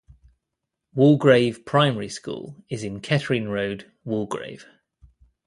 [0.95, 4.65] Walgrave Primary School is in Kettering Road, Walgrave.